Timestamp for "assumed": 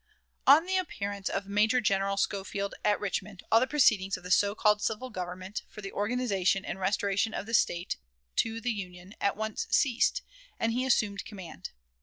10.87-11.23